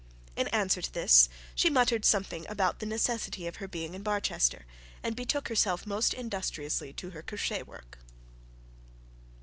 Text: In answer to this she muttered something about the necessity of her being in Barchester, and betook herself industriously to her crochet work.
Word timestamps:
In 0.35 0.47
answer 0.47 0.81
to 0.81 0.91
this 0.91 1.29
she 1.53 1.69
muttered 1.69 2.05
something 2.05 2.47
about 2.49 2.79
the 2.79 2.87
necessity 2.87 3.45
of 3.45 3.57
her 3.57 3.67
being 3.67 3.93
in 3.93 4.01
Barchester, 4.01 4.65
and 5.03 5.15
betook 5.15 5.47
herself 5.47 5.85
industriously 6.15 6.91
to 6.93 7.11
her 7.11 7.21
crochet 7.21 7.61
work. 7.61 7.99